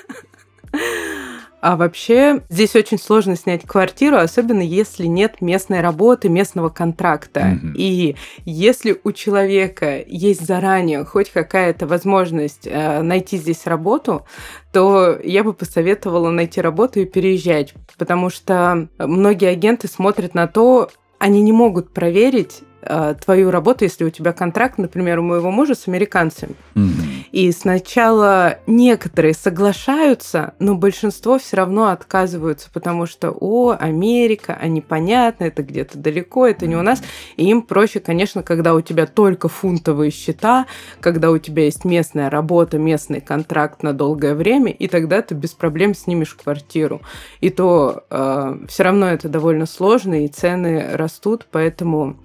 [1.63, 7.39] А вообще здесь очень сложно снять квартиру, особенно если нет местной работы, местного контракта.
[7.39, 7.71] Mm-hmm.
[7.75, 14.25] И если у человека есть заранее хоть какая-то возможность э, найти здесь работу,
[14.73, 20.89] то я бы посоветовала найти работу и переезжать, потому что многие агенты смотрят на то,
[21.17, 25.73] они не могут проверить, Э, твою работу, если у тебя контракт, например, у моего мужа
[25.73, 26.55] с американцами.
[26.75, 27.13] Mm-hmm.
[27.31, 35.45] И сначала некоторые соглашаются, но большинство все равно отказываются, потому что, о, Америка, а непонятно,
[35.45, 37.01] это где-то далеко, это не у нас.
[37.37, 40.65] И им проще, конечно, когда у тебя только фунтовые счета,
[40.99, 45.51] когда у тебя есть местная работа, местный контракт на долгое время, и тогда ты без
[45.51, 47.01] проблем снимешь квартиру.
[47.39, 52.17] И то э, все равно это довольно сложно, и цены растут, поэтому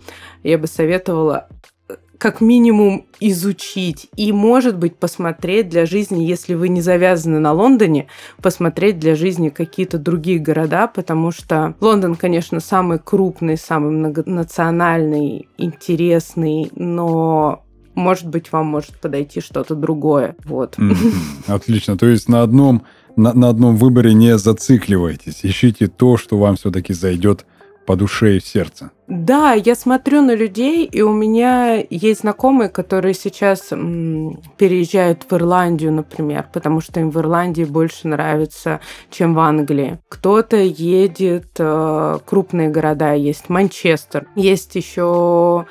[0.43, 1.49] я бы советовала
[1.89, 7.53] э, как минимум изучить и, может быть, посмотреть для жизни, если вы не завязаны на
[7.53, 8.09] Лондоне,
[8.43, 16.71] посмотреть для жизни какие-то другие города, потому что Лондон, конечно, самый крупный, самый многонациональный, интересный,
[16.75, 17.65] но
[17.99, 20.37] может быть, вам может подойти что-то другое.
[20.45, 20.77] Вот.
[21.47, 21.99] Отлично.
[21.99, 22.85] То есть на одном,
[23.17, 25.41] на, на одном выборе не зацикливайтесь.
[25.43, 27.45] Ищите то, что вам все-таки зайдет
[27.89, 28.91] по душе и в сердце.
[29.07, 35.33] Да, я смотрю на людей, и у меня есть знакомые, которые сейчас м, переезжают в
[35.33, 39.99] Ирландию, например, потому что им в Ирландии больше нравится, чем в Англии.
[40.11, 45.65] Кто-то едет э, крупные города, есть Манчестер, есть еще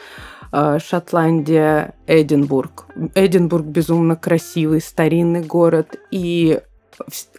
[0.51, 2.87] э, Шотландия, Эдинбург.
[3.13, 6.61] Эдинбург безумно красивый, старинный город, и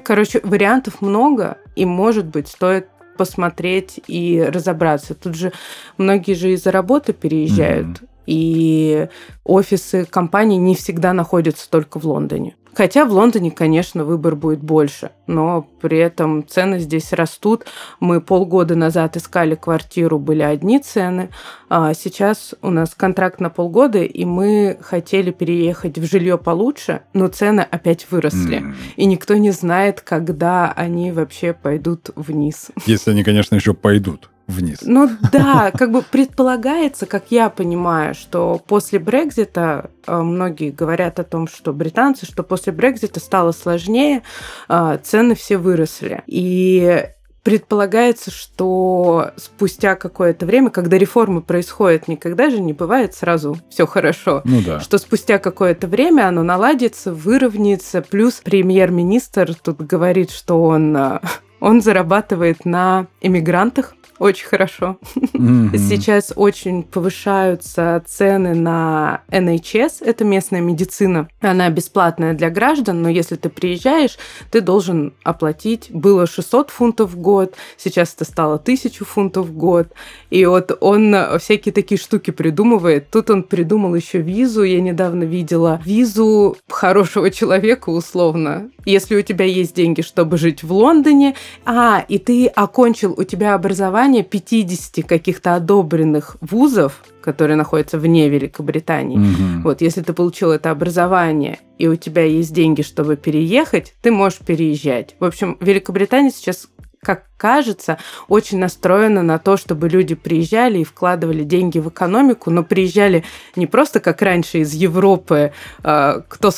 [0.05, 2.87] Короче, вариантов много, и, может быть, стоит
[3.19, 5.15] посмотреть и разобраться.
[5.15, 5.53] Тут же
[5.99, 8.09] многие же из-за работы переезжают, mm-hmm.
[8.27, 9.09] и
[9.45, 12.57] офисы компаний не всегда находятся только в Лондоне.
[12.79, 17.67] Хотя в Лондоне, конечно, выбор будет больше, но при этом цены здесь растут.
[17.99, 21.31] Мы полгода назад искали квартиру, были одни цены,
[21.69, 27.27] а сейчас у нас контракт на полгода, и мы хотели переехать в жилье получше, но
[27.27, 28.59] цены опять выросли.
[28.59, 28.75] Mm.
[28.95, 32.69] И никто не знает, когда они вообще пойдут вниз.
[32.87, 34.79] Если они, конечно, еще пойдут вниз.
[34.83, 41.25] Ну да, как бы предполагается, как я понимаю, что после Брекзита э, многие говорят о
[41.25, 44.23] том, что британцы, что после Брекзита стало сложнее,
[44.69, 46.23] э, цены все выросли.
[46.27, 47.05] И
[47.43, 54.43] предполагается, что спустя какое-то время, когда реформы происходят, никогда же не бывает сразу все хорошо.
[54.45, 54.81] Ну да.
[54.81, 58.03] Что спустя какое-то время оно наладится, выровняется.
[58.03, 61.21] Плюс премьер-министр тут говорит, что он э,
[61.61, 64.99] он зарабатывает на иммигрантах, очень хорошо.
[65.15, 65.79] Mm-hmm.
[65.79, 71.29] Сейчас очень повышаются цены на NHS, это местная медицина.
[71.41, 74.19] Она бесплатная для граждан, но если ты приезжаешь,
[74.51, 75.89] ты должен оплатить.
[75.91, 79.89] Было 600 фунтов в год, сейчас это стало 1000 фунтов в год.
[80.31, 83.11] И вот он всякие такие штуки придумывает.
[83.11, 84.63] Тут он придумал еще визу.
[84.63, 88.71] Я недавно видела визу хорошего человека, условно.
[88.85, 93.55] Если у тебя есть деньги, чтобы жить в Лондоне, а, и ты окончил, у тебя
[93.55, 99.19] образование 50 каких-то одобренных вузов, которые находятся вне Великобритании.
[99.19, 99.63] Угу.
[99.65, 104.39] Вот, если ты получил это образование и у тебя есть деньги, чтобы переехать, ты можешь
[104.39, 105.15] переезжать.
[105.21, 106.69] В общем, Великобритания сейчас
[107.03, 112.65] как кажется, очень настроена на то, чтобы люди приезжали и вкладывали деньги в экономику, но
[112.65, 113.25] приезжали
[113.57, 115.53] не просто как раньше из Европы,
[115.85, 116.51] а, кто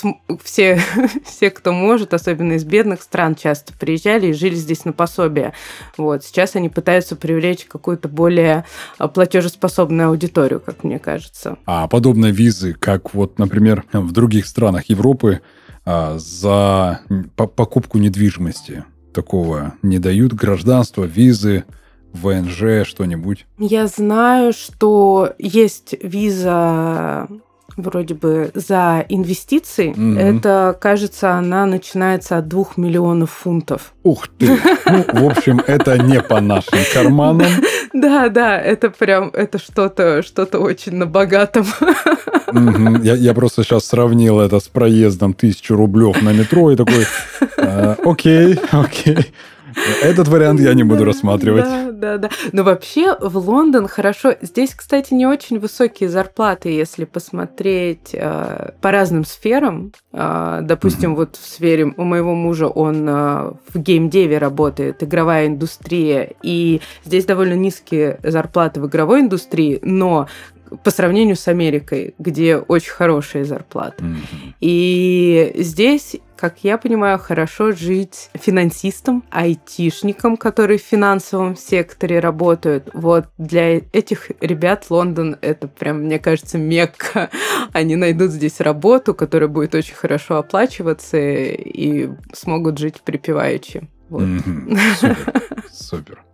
[0.43, 0.81] все,
[1.25, 5.53] все, кто может, особенно из бедных стран, часто приезжали и жили здесь на пособие.
[5.97, 6.25] Вот.
[6.25, 8.65] Сейчас они пытаются привлечь какую-то более
[8.99, 11.59] а, платежеспособную аудиторию, как мне кажется.
[11.67, 15.43] А подобные визы, как вот, например, в других странах Европы,
[15.85, 17.01] а, за
[17.37, 20.33] покупку недвижимости такого не дают?
[20.33, 21.65] Гражданство, визы,
[22.13, 23.47] ВНЖ, что-нибудь?
[23.59, 27.29] Я знаю, что есть виза
[27.77, 29.93] вроде бы за инвестиции.
[29.95, 30.39] Mm-hmm.
[30.39, 33.93] Это, кажется, она начинается от двух миллионов фунтов.
[34.03, 34.59] Ух ты!
[34.87, 37.47] Ну, в общем, это не по нашим карманам.
[37.93, 41.67] Да, да, это прям, это что-то, что-то очень на богатом.
[43.03, 47.07] Я, я просто сейчас сравнил это с проездом тысячу рублев на метро и такой,
[47.57, 49.33] «Э, окей, окей.
[50.03, 51.65] Этот вариант я не буду рассматривать.
[51.65, 52.31] Да, да, да.
[52.53, 54.35] Но вообще в Лондон хорошо.
[54.41, 59.93] Здесь, кстати, не очень высокие зарплаты, если посмотреть э, по разным сферам.
[60.13, 61.17] Э, допустим, mm-hmm.
[61.17, 67.25] вот в сфере у моего мужа он э, в геймдеве работает, игровая индустрия, и здесь
[67.25, 70.29] довольно низкие зарплаты в игровой индустрии, но
[70.85, 74.05] по сравнению с Америкой, где очень хорошие зарплаты.
[74.05, 74.55] Mm-hmm.
[74.61, 82.89] И здесь как я понимаю, хорошо жить финансистом, айтишником, которые в финансовом секторе работают.
[82.95, 87.29] Вот для этих ребят Лондон— это прям, мне кажется, мекка.
[87.75, 93.91] Они найдут здесь работу, которая будет очень хорошо оплачиваться и смогут жить припеваючи.
[94.09, 94.23] Вот.
[94.23, 94.79] Mm-hmm.
[94.99, 96.25] Супер, супер.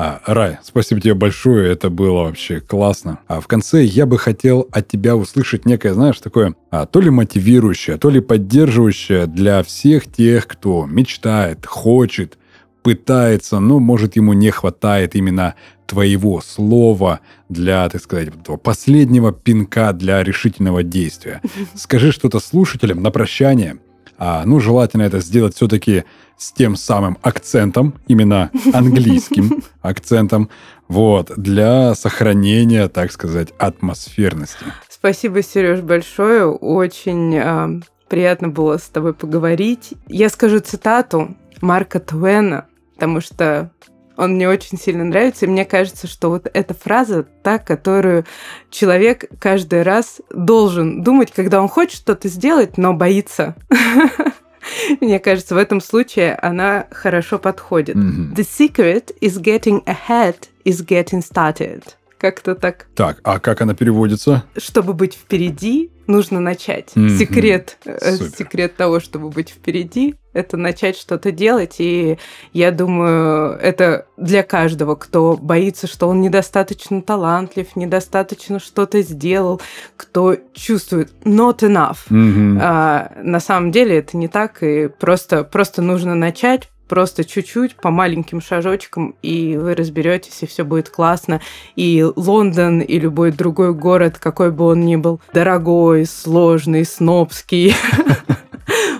[0.00, 3.18] А, Рай, спасибо тебе большое, это было вообще классно.
[3.26, 7.10] А в конце я бы хотел от тебя услышать некое, знаешь, такое а, то ли
[7.10, 12.38] мотивирующее, то ли поддерживающее для всех тех, кто мечтает, хочет,
[12.84, 17.18] пытается, но, может, ему не хватает именно твоего слова
[17.48, 18.28] для, так сказать,
[18.62, 21.42] последнего пинка для решительного действия.
[21.74, 23.80] Скажи что-то слушателям на прощание.
[24.18, 26.04] А, ну, желательно это сделать все-таки
[26.36, 30.50] с тем самым акцентом, именно английским акцентом,
[30.88, 34.64] вот, для сохранения, так сказать, атмосферности.
[34.88, 36.46] Спасибо, Сереж, большое.
[36.46, 39.94] Очень э, приятно было с тобой поговорить.
[40.08, 43.70] Я скажу цитату Марка Твена, потому что
[44.18, 48.26] он мне очень сильно нравится, и мне кажется, что вот эта фраза та, которую
[48.68, 53.54] человек каждый раз должен думать, когда он хочет что-то сделать, но боится.
[55.00, 57.96] Мне кажется, в этом случае она хорошо подходит.
[57.96, 61.84] The secret is getting ahead is getting started.
[62.18, 62.86] Как-то так.
[62.96, 64.44] Так, а как она переводится?
[64.56, 66.90] Чтобы быть впереди, нужно начать.
[66.94, 67.18] Mm-hmm.
[67.18, 71.76] Секрет, э, секрет того, чтобы быть впереди, это начать что-то делать.
[71.78, 72.18] И
[72.52, 79.60] я думаю, это для каждого, кто боится, что он недостаточно талантлив, недостаточно что-то сделал,
[79.96, 81.98] кто чувствует not enough.
[82.10, 82.58] Mm-hmm.
[82.60, 87.90] А, на самом деле это не так, и просто, просто нужно начать просто чуть-чуть, по
[87.90, 91.40] маленьким шажочкам, и вы разберетесь, и все будет классно.
[91.76, 97.74] И Лондон, и любой другой город, какой бы он ни был, дорогой, сложный, снобский,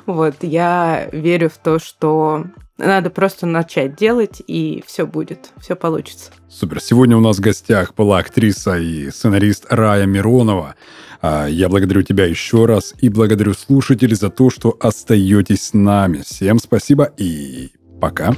[0.06, 2.46] Вот, я верю в то, что
[2.78, 6.30] надо просто начать делать, и все будет, все получится.
[6.48, 6.80] Супер.
[6.80, 10.76] Сегодня у нас в гостях была актриса и сценарист Рая Миронова.
[11.20, 16.22] А, я благодарю тебя еще раз и благодарю слушателей за то, что остаетесь с нами.
[16.24, 18.32] Всем спасибо и пока.